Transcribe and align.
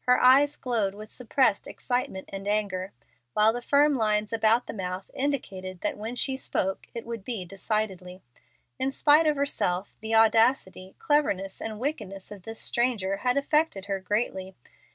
Her 0.00 0.20
eyes 0.22 0.54
glowed 0.56 0.94
with 0.94 1.10
suppressed 1.10 1.66
excitement 1.66 2.28
and 2.30 2.46
anger, 2.46 2.92
while 3.32 3.54
the 3.54 3.62
firm 3.62 3.94
lines 3.96 4.34
about 4.34 4.66
the 4.66 4.74
mouth 4.74 5.10
indicated 5.14 5.80
that 5.80 5.96
when 5.96 6.14
she 6.14 6.36
spoke 6.36 6.88
it 6.92 7.06
would 7.06 7.24
be 7.24 7.46
decidedly. 7.46 8.20
In 8.78 8.90
spite 8.90 9.26
of 9.26 9.36
herself 9.36 9.96
the 10.02 10.14
audacity, 10.14 10.94
cleverness, 10.98 11.58
and 11.62 11.80
wickedness 11.80 12.30
of 12.30 12.42
this 12.42 12.60
stranger 12.60 13.16
had 13.24 13.38
affected 13.38 13.86
her 13.86 13.98
greatly. 13.98 14.54